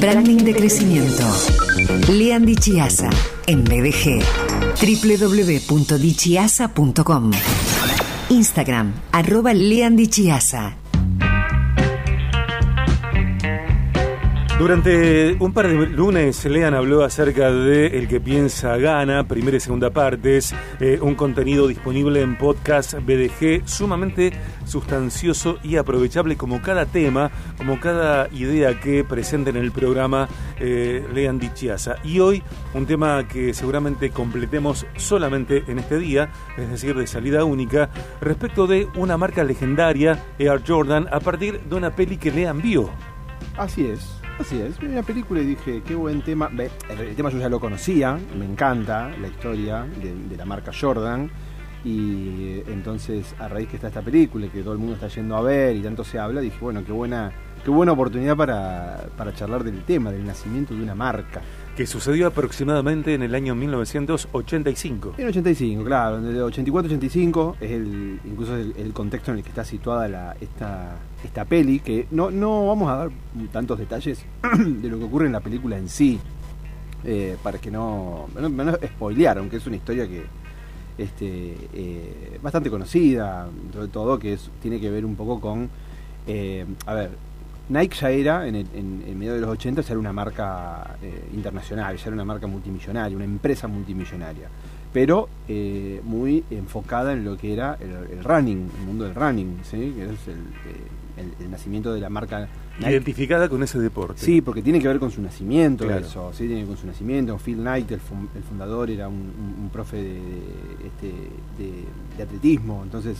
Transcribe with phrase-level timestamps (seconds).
[0.00, 1.24] Branding de crecimiento.
[2.08, 3.10] Lean Dichiasa
[3.46, 4.22] en BDG.
[4.80, 7.30] www.dichiasa.com.
[8.30, 9.52] Instagram, arroba.
[14.56, 19.60] Durante un par de lunes, Lean habló acerca de El que piensa gana, primera y
[19.60, 24.32] segunda partes, eh, un contenido disponible en podcast BDG sumamente
[24.64, 30.28] sustancioso y aprovechable como cada tema, como cada idea que presenta en el programa
[30.60, 31.96] eh, Lean Dichiasa.
[32.04, 32.40] Y hoy
[32.74, 37.90] un tema que seguramente completemos solamente en este día, es decir, de salida única,
[38.20, 42.88] respecto de una marca legendaria, Air Jordan, a partir de una peli que Lean vio.
[43.56, 44.23] Así es.
[44.36, 46.50] Así es, vi una película y dije, qué buen tema.
[46.90, 51.30] El tema yo ya lo conocía, me encanta la historia de, la marca Jordan.
[51.84, 55.42] Y entonces, a raíz que está esta película, que todo el mundo está yendo a
[55.42, 57.30] ver y tanto se habla, dije, bueno, qué buena,
[57.64, 61.40] qué buena oportunidad para, para charlar del tema, del nacimiento de una marca
[61.76, 65.14] que sucedió aproximadamente en el año 1985.
[65.18, 70.06] En 85, claro, de 84-85 es el, incluso el, contexto en el que está situada
[70.06, 73.10] la, esta, esta peli, que no, no vamos a dar
[73.50, 74.24] tantos detalles
[74.58, 76.20] de lo que ocurre en la película en sí,
[77.02, 80.22] eh, para que no, no, no spoilear, aunque es una historia que
[80.96, 85.68] este, eh, bastante conocida, sobre todo que es, tiene que ver un poco con,
[86.28, 87.10] eh, a ver,
[87.68, 91.96] Nike ya era, en, en, medio de los 80, ya era una marca eh, internacional,
[91.96, 94.48] ya era una marca multimillonaria, una empresa multimillonaria,
[94.92, 99.94] pero eh, muy enfocada en lo que era el, running, el mundo del running, ¿sí?
[99.96, 102.48] que es eh, el, nacimiento de la marca.
[102.80, 104.20] Identificada con ese deporte.
[104.20, 106.46] Sí, porque tiene que ver con su nacimiento, eso, ¿sí?
[106.46, 107.38] tiene que ver con su nacimiento.
[107.38, 110.18] Phil Knight, el, fundador, era un, profe de,
[110.84, 111.12] este,
[112.18, 113.16] de, atletismo, entonces,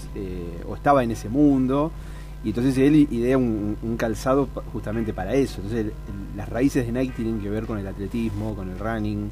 [0.69, 1.92] o estaba en ese mundo
[2.45, 5.62] y entonces él idea un, calzado justamente para eso.
[5.62, 5.92] Entonces
[6.37, 9.31] las raíces de Nike tienen que ver con el atletismo, con el running.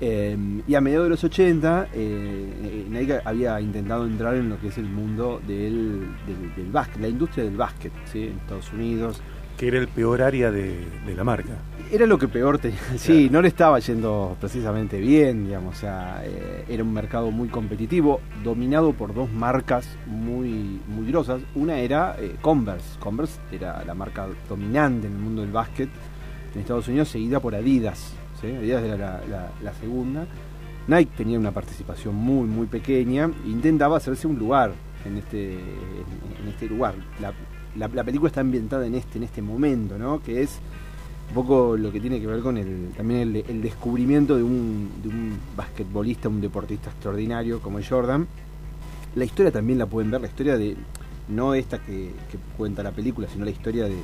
[0.00, 4.68] Em, y a mediados de los 80, eh, Nike había intentado entrar en lo que
[4.68, 6.06] es el mundo del,
[6.56, 8.24] del, básquet, la industria del básquet, ¿sí?
[8.24, 9.20] en Estados Unidos.
[9.58, 11.50] Que era el peor área de, la marca.
[11.90, 12.78] Era lo que peor tenía.
[12.96, 15.76] Sí, no le estaba yendo precisamente bien, digamos.
[15.76, 21.42] O sea, eh, era un mercado muy competitivo, dominado por dos marcas muy, muy grosas.
[21.54, 22.98] Una era eh, Converse.
[23.00, 25.88] Converse era la marca dominante en el mundo del básquet
[26.54, 28.14] en Estados Unidos, seguida por Adidas.
[28.42, 29.20] Adidas era
[29.62, 30.26] la, segunda.
[30.86, 33.30] Nike tenía una participación muy, muy pequeña.
[33.44, 34.72] Intentaba hacerse un lugar
[35.04, 36.94] en este, en, este lugar.
[37.20, 37.32] La,
[37.76, 40.22] la, película está ambientada en este, en este momento, ¿no?
[40.22, 40.58] Que es
[41.28, 45.08] un poco lo que tiene que ver con el, también el, descubrimiento de un, de
[45.08, 48.26] un basquetbolista, un deportista extraordinario como Jordan.
[49.14, 50.76] La historia también la pueden ver, la historia de,
[51.28, 52.10] no esta que,
[52.56, 53.96] cuenta la película, sino la historia de,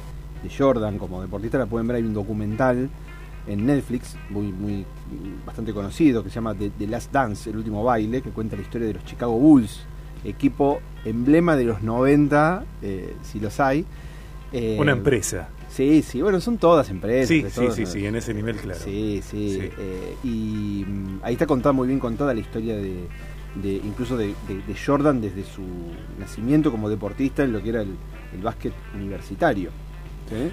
[0.59, 2.91] Jordan como deportista, la pueden ver, hay un documental
[3.47, 4.85] en Netflix, muy, muy
[5.47, 8.89] bastante conocido, que se llama The, Last Dance, el último baile, que cuenta la historia
[8.89, 9.81] de los Chicago Bulls,
[10.25, 13.85] equipo emblema de los 90, eh, si los hay.
[14.53, 15.49] Eh, Una empresa.
[15.69, 17.29] Sí, sí, bueno, son todas empresas.
[17.29, 18.79] Sí, sí, sí, sí, en ese nivel, claro.
[18.79, 19.59] Sí, sí.
[19.61, 23.07] Eh, y mm, ahí está contada muy bien contada la historia de,
[23.65, 24.35] incluso de,
[24.87, 25.63] Jordan desde su
[26.19, 27.97] nacimiento como deportista en lo que era el,
[28.43, 29.71] básquet universitario.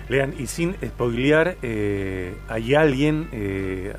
[0.10, 1.58] Lean, y sin spoilear,
[2.48, 3.30] hay alguien,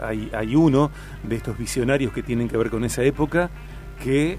[0.00, 0.90] hay, hay uno
[1.22, 3.50] de estos visionarios que tienen que ver con esa época
[4.02, 4.38] que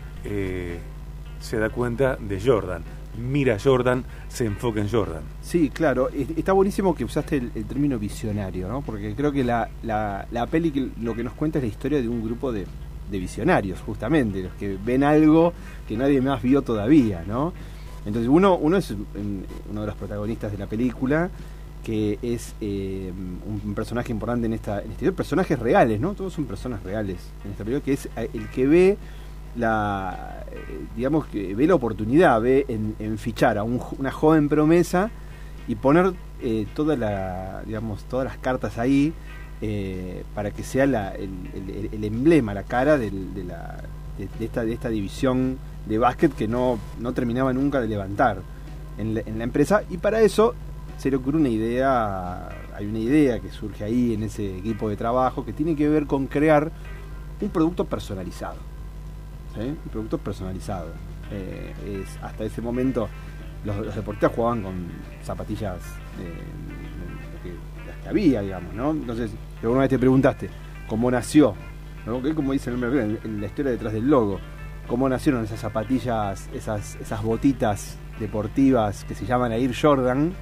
[1.44, 2.84] se da cuenta de Jordan.
[3.18, 5.22] Mira Jordan, se enfoca en Jordan.
[5.42, 6.10] Sí, claro.
[6.10, 8.82] Está buenísimo que usaste el, término visionario, ¿no?
[8.82, 12.08] Porque creo que la, la, la, peli lo que nos cuenta es la historia de
[12.08, 12.66] un grupo de,
[13.12, 15.54] de visionarios, justamente, los que ven algo
[15.88, 17.54] que nadie más vio todavía, ¿no?
[18.06, 18.92] Entonces uno, uno es
[19.70, 21.30] uno de los protagonistas de la película,
[21.84, 23.12] que es eh,
[23.46, 26.14] un personaje importante en esta, en este personajes reales, ¿no?
[26.14, 28.98] Todos son personas reales en esta película, que es eh, el que ve
[29.56, 35.12] la eh, digamos ve la oportunidad, ve en, fichar a una joven promesa
[35.68, 39.14] y poner eh, toda digamos, todas las cartas ahí
[39.62, 43.12] eh, para que sea el, emblema, la cara de,
[44.40, 48.42] esta, de esta división de básquet que no, no terminaba nunca de levantar
[48.98, 49.84] en la, en la empresa.
[49.90, 50.54] Y para eso
[50.98, 54.98] se le ocurre una idea, hay una idea que surge ahí en ese equipo de
[54.98, 56.72] trabajo que tiene que ver con crear
[57.42, 58.73] un producto personalizado
[59.62, 60.88] un producto personalizado.
[61.32, 63.08] Eh, es, hasta ese momento
[63.64, 64.88] los, deportistas jugaban con
[65.24, 65.80] zapatillas
[67.88, 68.92] las que había, digamos, ¿no?
[68.92, 70.50] Entonces, alguna vez te preguntaste
[70.88, 71.56] cómo nació,
[72.06, 72.22] ¿no?
[72.36, 72.84] como dice el
[73.24, 74.40] en, la historia detrás del logo,
[74.88, 80.34] cómo nacieron esas zapatillas, esas, esas botitas deportivas que se llaman Air Jordan,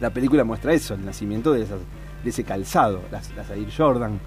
[0.00, 1.80] la película muestra eso, el nacimiento de esas
[2.22, 4.20] de ese calzado, las, las Air Jordan.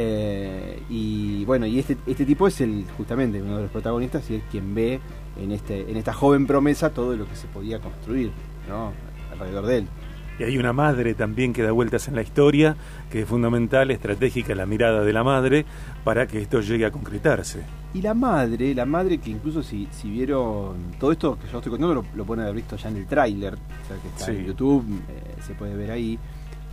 [0.00, 4.36] Eh, y bueno, y este, este tipo es el justamente uno de los protagonistas y
[4.36, 5.00] es quien ve
[5.40, 8.30] en, este, en esta joven promesa todo lo que se podía construir
[8.68, 8.92] ¿no?
[9.32, 9.86] alrededor de él.
[10.38, 12.76] Y hay una madre también que da vueltas en la historia,
[13.10, 15.66] que es fundamental, estratégica la mirada de la madre
[16.04, 17.62] para que esto llegue a concretarse.
[17.92, 21.70] Y la madre, la madre que incluso si, si vieron todo esto que yo estoy
[21.70, 24.30] contando, lo, lo pueden haber visto ya en el tráiler, o sea, que está Sí.
[24.30, 26.16] en YouTube, eh, se puede ver ahí.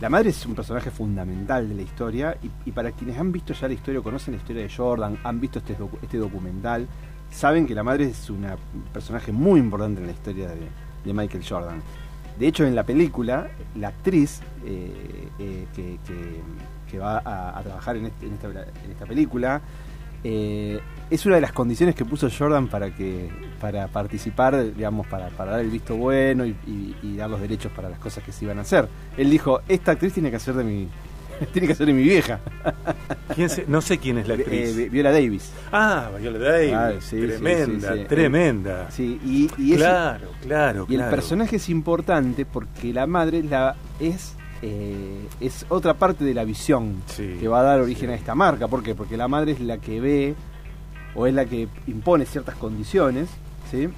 [0.00, 3.66] La madre es un personaje fundamental de la historia y, para quienes han visto ya
[3.66, 6.86] la historia, conocen la historia de Jordan, han visto este, este documental,
[7.30, 8.46] saben que la madre es un
[8.92, 11.80] personaje muy importante en la historia de, Michael Jordan.
[12.38, 15.66] De hecho, en la película, la actriz eh, eh,
[16.90, 19.62] que, va a, trabajar este- en esta película
[20.28, 23.28] eh, es una de las condiciones que puso Jordan para que
[23.60, 27.70] para participar, digamos, para, para dar el visto bueno y, y- y dar los derechos
[27.70, 28.88] para las cosas que se iban a hacer.
[29.16, 30.88] Él dijo, esta actriz tiene que hacer de mi
[31.52, 32.40] tiene que ser de mi vieja,
[33.34, 34.76] ¿Quién se- no sé quién es la actriz.
[34.78, 35.52] Eh, Viola Davis.
[35.70, 36.72] ah, Viola Davis.
[36.74, 38.04] Ah, sí, tremenda, sí, sí.
[38.08, 38.90] tremenda.
[38.90, 41.10] Sí, y, y es- claro, claro, Y el claro.
[41.14, 47.02] personaje es importante porque la madre la es eh, es otra parte de la visión
[47.06, 48.12] Sí, que va a dar origen sí.
[48.12, 48.68] a esta marca.
[48.68, 48.94] ¿Por qué?
[48.94, 50.34] Porque la madre es la que ve
[51.14, 53.28] o es la que impone ciertas condiciones,
[53.70, 53.88] ¿sí?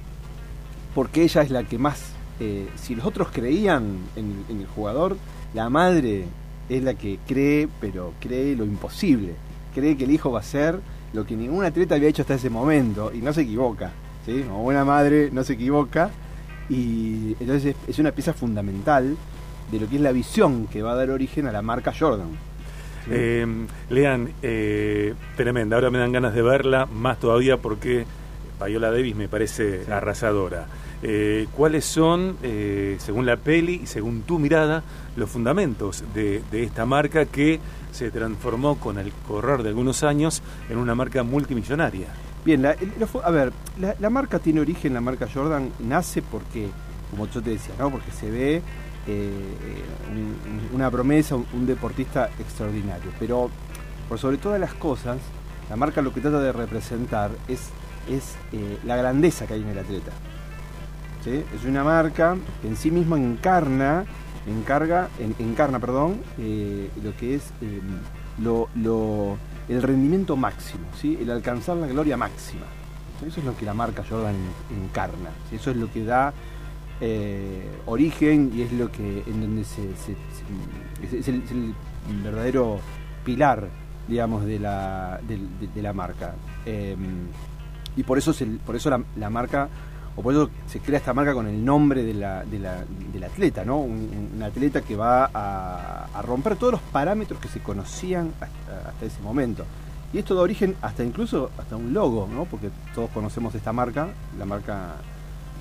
[0.95, 5.17] Porque ella es la que más, eh, si los otros creían en, en el jugador,
[5.53, 6.25] la madre
[6.69, 9.33] es la que cree, pero cree lo imposible.
[9.73, 10.79] Cree que el hijo va a ser
[11.13, 13.91] lo que ningún atleta había hecho hasta ese momento y no se equivoca,
[14.25, 14.43] ¿sí?
[14.47, 16.09] Como buena madre no se equivoca
[16.69, 19.17] y entonces es, es una pieza fundamental
[19.71, 22.27] de lo que es la visión que va a dar origen a la marca Jordan.
[23.05, 23.11] ¿sí?
[23.11, 23.45] Eh,
[23.89, 25.75] Lean, eh, tremenda.
[25.75, 28.05] Ahora me dan ganas de verla, más todavía porque
[28.65, 29.91] Viola Davis me parece Sí.
[29.91, 30.65] arrasadora.
[31.01, 34.83] Eh, ¿Cuáles son, eh, según la peli y según tu mirada,
[35.15, 37.59] los fundamentos de, de esta marca que
[37.93, 42.07] se transformó con el correr de algunos años en una marca multimillonaria?
[42.43, 42.75] Bien, la-
[43.23, 46.67] a ver, la, la marca tiene origen, la marca Jordan nace porque,
[47.11, 47.89] como yo te decía, ¿no?
[47.91, 48.61] porque se ve
[49.07, 49.31] eh,
[50.11, 53.11] un- una promesa, un, deportista extraordinario.
[53.19, 53.49] Pero
[54.07, 55.17] por sobre todas las cosas,
[55.69, 57.69] la marca lo que trata de representar es,
[58.09, 60.11] es eh, la grandeza que hay en el atleta.
[61.25, 64.05] Es una marca que en sí misma encarna,
[64.47, 67.51] encarga, en- encarna perdón, eh, lo que es
[68.41, 69.37] lo,
[69.67, 72.65] el rendimiento máximo, el alcanzar la gloria máxima.
[73.27, 75.29] Eso es lo que la marca Jordan en- encarna.
[75.51, 76.33] Eso es lo que da
[77.01, 80.15] eh, origen y es lo que en donde se, se-
[81.09, 81.43] se- es, el,
[82.23, 82.79] verdadero
[83.23, 83.67] pilar,
[84.07, 85.39] digamos, de la, de,
[85.81, 86.33] la marca.
[86.65, 86.95] Eh,
[87.95, 89.69] y por eso, es el- por eso la, marca,
[90.15, 93.63] o por eso se crea esta marca con el nombre de la, la- del atleta,
[93.63, 93.77] ¿no?
[93.79, 98.89] Un, un atleta que va a, a romper todos los parámetros que se conocían hasta,
[98.89, 99.63] hasta ese momento.
[100.11, 102.45] Y esto da origen hasta incluso hasta un logo, ¿no?
[102.45, 104.07] Porque todos conocemos esta marca,
[104.39, 104.95] la marca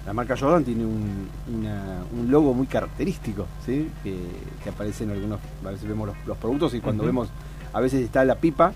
[0.09, 3.91] la marca Jordan tiene un, una- un logo muy característico, ¿sí?
[4.03, 4.17] que,
[4.65, 7.29] que aparece en algunos, a veces vemos los, los productos y cuando vemos,
[7.75, 8.73] a veces está la pipa,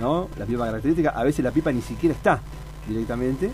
[0.00, 0.28] ¿no?
[0.36, 2.40] La pipa característica, a veces la pipa ni siquiera está
[2.88, 3.52] directamente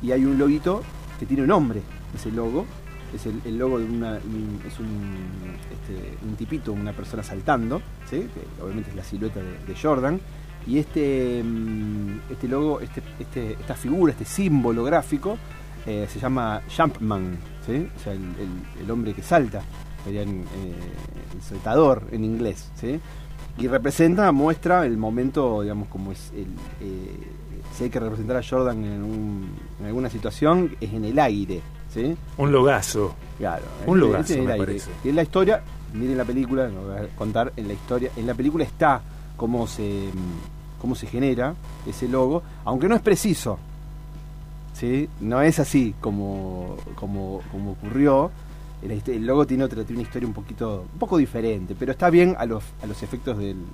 [0.00, 0.82] y hay un loguito
[1.18, 1.82] que tiene un nombre,
[2.14, 2.64] ese logo,
[3.12, 7.82] es el, el logo de una, un- es un, este, un tipito, una persona saltando,
[8.08, 8.18] ¿sí?
[8.20, 10.20] que obviamente es la silueta de, de Jordan,
[10.64, 15.36] y este, mm, este logo, este, este, esta figura, este símbolo gráfico,
[15.86, 17.88] eh, se llama Jumpman, ¿sí?
[17.96, 19.62] o sea, el, el- el hombre que salta,
[20.04, 20.74] sería en, eh,
[21.34, 23.00] el saltador en inglés, ¿sí?
[23.58, 26.48] y representa, muestra el momento, digamos, como es el...
[26.80, 27.16] eh,
[27.76, 29.50] si hay que representar a Jordan en, un-
[29.80, 31.60] en alguna situación, es en el aire,
[31.92, 32.16] ¿sí?
[32.38, 33.14] Un logazo.
[33.38, 34.64] Claro, Un el me aire.
[34.66, 34.90] parece.
[35.04, 35.62] Y en la historia,
[35.92, 39.02] miren la película, no voy a contar, en la historia, en la película está
[39.36, 40.08] cómo se
[40.80, 41.54] cómo se genera
[41.86, 43.58] ese logo, aunque no es preciso.
[44.78, 45.08] ¿Sí?
[45.20, 48.30] No es así como, como, como ocurrió.
[48.82, 52.36] El, logo tiene otra, tiene una historia un poquito, un poco diferente, pero está bien
[52.38, 53.64] a los, a los efectos del-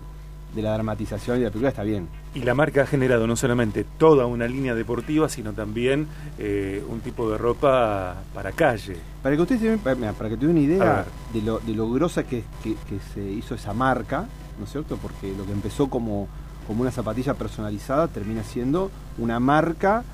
[0.55, 2.07] de la dramatización y de la película está bien.
[2.35, 6.07] Y la marca ha generado no solamente toda una línea deportiva, sino también
[6.39, 8.97] eh, un tipo de ropa para calle.
[9.23, 12.45] Para que ustedes para, para que tengan una idea de lo, de lo grosa que,
[12.63, 14.27] que- que se hizo esa marca,
[14.59, 14.99] ¿no es cierto?
[14.99, 16.29] Porque lo que empezó como,
[16.67, 20.05] como una zapatilla personalizada termina siendo una marca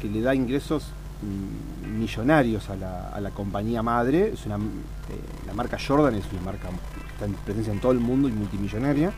[0.00, 0.88] que le da ingresos
[1.22, 4.32] mm, millonarios a la, a la compañía madre.
[4.32, 4.58] Es una, eh,
[5.46, 8.32] la marca Jordan es una marca que está en presencia en todo el mundo y
[8.32, 9.12] multimillonaria.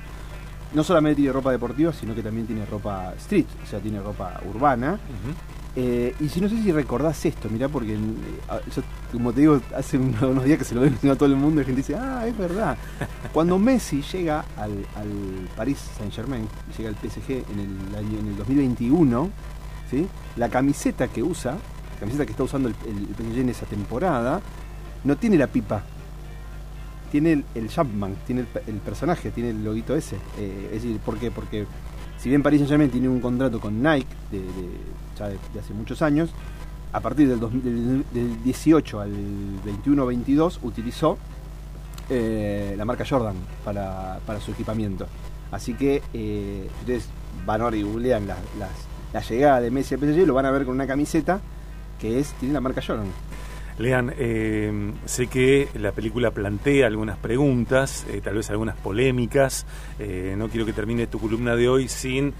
[0.73, 4.41] No solamente tiene ropa deportiva, sino que también tiene ropa street, o sea, tiene ropa
[4.49, 4.99] urbana.
[5.77, 7.99] Eh, y si no sé si recordás esto, mirá, porque eh,
[8.75, 8.83] yo,
[9.13, 11.65] como te digo, hace unos días que se lo doy a todo el mundo y
[11.65, 12.77] la gente dice, ah, es verdad.
[13.33, 18.29] Cuando Messi llega al, al Paris Saint Germain, llega al PSG en el año en
[18.29, 19.31] el 2021,
[20.37, 24.41] la camiseta que usa, la camiseta que está usando el, el, en esa temporada,
[25.05, 25.83] no tiene la pipa.
[27.11, 30.17] Tiene el, el Jumpman, tiene el, personaje, tiene el loguito ese.
[30.39, 31.31] Eh, es decir, ¿por qué?
[31.31, 31.67] Porque
[32.19, 34.43] si bien Paris Saint Germain tiene un contrato con Nike de,
[35.19, 36.31] ya de, hace muchos años,
[36.93, 39.13] a partir del, 2000, del, del 18 al
[39.65, 41.19] 21-22 utilizó
[42.13, 45.07] eh, la marca Jordan para, para, su equipamiento.
[45.53, 47.07] Así que eh, ustedes
[47.47, 48.71] van ahora y googlean la, las,
[49.13, 51.41] la llegada de Messi al PSG, lo van a ver con una camiseta
[52.01, 53.09] que es tiene la marca Jordan.
[53.81, 59.65] Lean, eh, sé que la película plantea algunas preguntas, eh, tal vez algunas polémicas.
[59.99, 62.35] Eh, no quiero que termine tu columna de hoy sin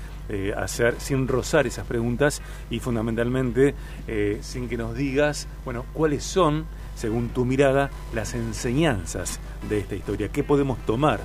[0.57, 3.75] hacer, sin rozar esas preguntas y fundamentalmente
[4.43, 10.29] sin que nos digas, bueno, cuáles son, según tu mirada, las enseñanzas de esta historia.
[10.29, 11.19] ¿Qué podemos tomar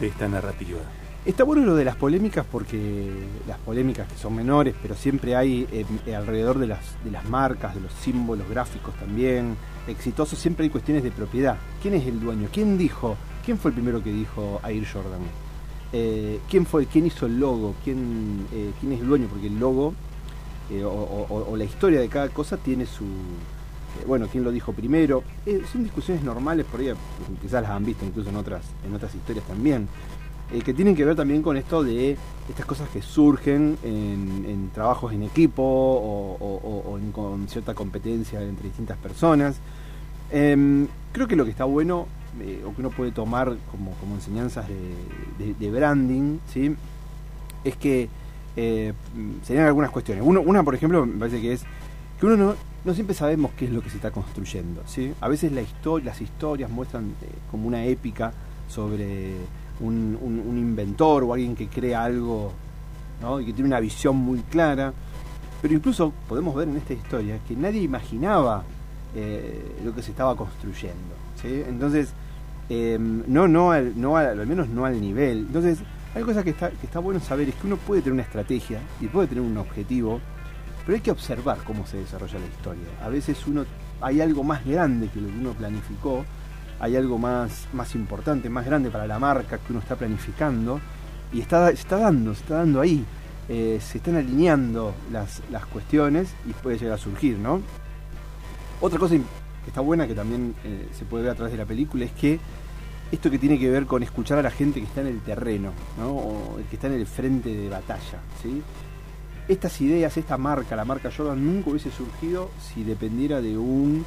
[0.00, 0.78] de esta narrativa?
[1.24, 3.12] Está bueno lo de las polémicas porque
[3.46, 7.76] las polémicas que son menores, pero siempre hay eh, alrededor de las, de las marcas,
[7.76, 11.58] de los símbolos gráficos también, exitosos, siempre hay cuestiones de propiedad.
[11.80, 12.48] ¿Quién es el dueño?
[12.52, 13.16] ¿Quién dijo?
[13.44, 15.20] ¿Quién fue el primero que dijo Air Jordan?
[15.92, 16.86] Eh, ¿Quién fue?
[16.86, 17.76] ¿Quién hizo el logo?
[17.84, 19.28] ¿Quién, eh, quién es el dueño?
[19.28, 19.94] Porque el logo
[20.72, 23.04] eh, o, o, o, la historia de cada cosa tiene su...
[24.08, 25.22] bueno, ¿quién lo dijo primero?
[25.70, 26.92] son discusiones normales, por ahí
[27.40, 29.86] quizás las han visto incluso en otras, en otras historias también
[30.50, 32.16] eh, que tienen que ver también con esto de
[32.48, 36.36] estas cosas que surgen en, trabajos en equipo o,
[36.84, 39.56] o, en, con cierta competencia entre distintas personas.
[40.30, 42.06] Eh, creo que lo que está bueno
[42.40, 46.74] eh, o que uno puede tomar como, como enseñanzas de, branding, ¿sí?
[47.62, 48.08] es que
[48.56, 48.94] eh,
[49.42, 50.24] serían algunas cuestiones.
[50.24, 51.64] Una, por ejemplo, me parece que es
[52.18, 54.82] que uno no, siempre sabemos qué es lo que se está construyendo.
[54.86, 55.12] ¿sí?
[55.20, 55.62] A veces la
[56.02, 57.12] las historias muestran
[57.50, 58.32] como una épica
[58.68, 59.34] sobre
[59.82, 62.52] un, inventor o alguien que crea algo
[63.40, 64.92] y que tiene una visión muy clara.
[65.60, 68.64] Pero incluso podemos ver en esta historia que nadie imaginaba
[69.14, 71.14] eh, lo que se estaba construyendo.
[71.44, 72.12] Entonces,
[72.68, 75.38] eh, no, no, al, no al, menos no al nivel.
[75.46, 75.78] Entonces,
[76.14, 78.80] hay cosas que está, que está bueno saber es que uno puede tener una estrategia
[79.00, 80.20] y puede tener un objetivo,
[80.84, 82.84] pero hay que observar cómo se desarrolla la historia.
[83.02, 83.64] A veces uno
[84.00, 86.24] hay algo más grande que lo que uno planificó
[86.82, 90.80] hay algo más, más importante, más grande para la marca que uno está planificando
[91.32, 93.04] y está, está dando, se está dando ahí.
[93.48, 97.60] Eh, se están alineando las, las, cuestiones y puede llegar a surgir, ¿no?
[98.80, 99.22] Otra cosa que
[99.68, 102.40] está buena, que también eh, se puede ver a través de la película, es que
[103.12, 105.72] esto que tiene que ver con escuchar a la gente que está en el terreno,
[105.98, 106.10] ¿no?
[106.10, 108.60] O el que está en el frente de batalla, ¿sí?
[109.46, 114.04] Estas ideas, esta marca, la marca Jordan, nunca hubiese surgido si dependiera de un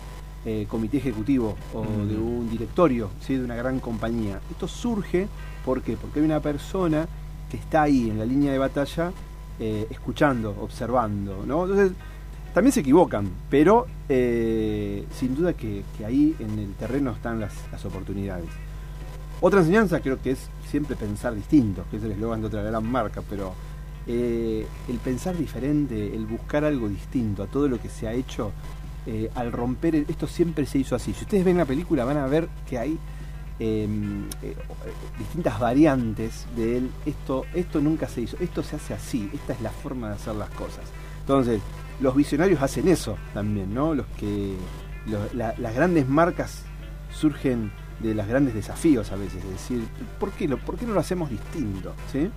[0.47, 2.07] eh, comité ejecutivo o mm.
[2.07, 3.33] de un directorio ¿sí?
[3.33, 4.39] de una gran compañía.
[4.51, 5.27] Esto surge
[5.65, 5.97] ¿por qué?
[5.97, 7.07] porque hay una persona
[7.49, 9.11] que está ahí en la línea de batalla
[9.59, 11.43] eh, escuchando, observando.
[11.47, 11.63] ¿no?
[11.63, 11.93] Entonces,
[12.53, 17.53] también se equivocan, pero eh, sin duda que, que, ahí en el terreno están las,
[17.71, 18.49] las, oportunidades.
[19.41, 22.85] Otra enseñanza creo que es siempre pensar distinto, que es el eslogan de otra gran
[22.85, 23.55] marca, pero
[24.07, 28.51] el pensar diferente, el buscar algo distinto a todo lo que se ha hecho,
[29.05, 31.13] eh, al romper, esto siempre se hizo así.
[31.13, 32.97] Si ustedes ven la película van a ver que hay
[33.59, 34.55] em, eh,
[35.19, 36.91] distintas variantes de él.
[37.05, 40.35] Esto, esto nunca se hizo, esto se hace así, esta es la forma de hacer
[40.35, 40.83] las cosas.
[41.21, 41.61] Entonces,
[41.99, 43.93] los visionarios hacen eso también, ¿no?
[43.93, 44.55] Los que
[45.33, 46.63] las grandes marcas
[47.11, 49.83] surgen de los grandes desafíos a veces, es decir,
[50.19, 51.93] ¿por qué, lo, ¿por qué no lo hacemos distinto?
[52.11, 52.29] ¿sí?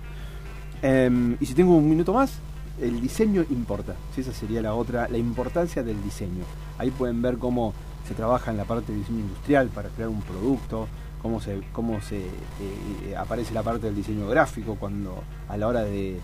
[0.81, 2.39] Eh, y si tengo un minuto más,
[2.81, 3.95] el diseño importa.
[4.15, 4.21] ¿sí?
[4.21, 6.43] Esa sería la otra, la importancia del diseño.
[6.77, 7.73] Ahí pueden ver cómo
[8.07, 10.87] se trabaja en la parte de diseño industrial para crear un producto,
[11.21, 15.83] cómo se, cómo se eh, aparece la parte del diseño gráfico cuando a la hora
[15.83, 16.19] de,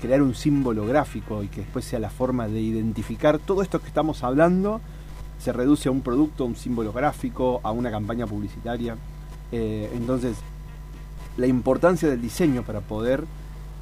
[0.00, 3.88] crear un símbolo gráfico y que después sea la forma de identificar todo esto que
[3.88, 4.80] estamos hablando
[5.38, 8.96] se reduce a un producto, a un símbolo gráfico, a una campaña publicitaria.
[9.52, 10.36] Eh, entonces,
[11.38, 13.24] la importancia del diseño para poder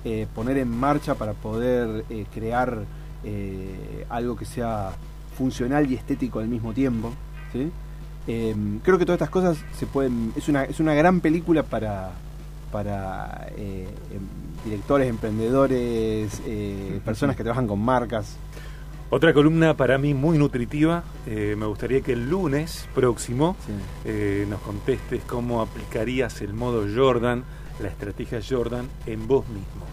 [0.05, 2.85] eh, poner en marcha, para poder eh, crear
[3.25, 4.93] eh, algo que sea
[5.37, 7.13] funcional y estético al mismo tiempo.
[7.53, 7.71] ¿sí?
[8.27, 10.33] Em, creo que todas estas cosas se pueden.
[10.37, 12.11] Es una, es una gran película para,
[12.71, 13.87] para em,
[14.65, 16.41] directores, emprendedores,
[17.05, 18.37] personas que trabajan con marcas.
[19.11, 21.03] Otra columna para mí muy nutritiva.
[21.27, 23.73] Eh, me gustaría que el lunes próximo sí.
[24.05, 27.43] eh, nos contestes cómo aplicarías el modo Jordan,
[27.81, 29.88] la estrategia Jordan, en vos mismo.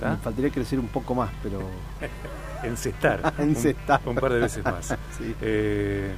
[0.00, 1.60] Me faltaría crecer un poco más, pero...
[2.62, 3.34] Encestar.
[3.38, 4.00] Encestar.
[4.04, 4.88] Un, un, par de veces más.
[5.18, 5.34] sí.
[5.40, 6.12] eh,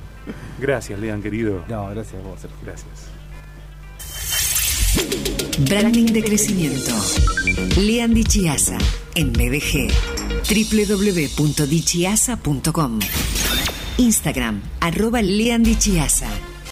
[0.58, 1.64] gracias, Lean, querido.
[1.68, 2.58] No, gracias a vos, Sergio.
[2.64, 3.08] Gracias.
[5.68, 6.90] Branding de crecimiento.
[7.76, 8.78] Lean Di Chiasa
[9.14, 9.88] en BDG.
[10.48, 12.98] www.dichiasa.com.
[13.98, 16.28] Instagram, arroba Lean Di Chiasa.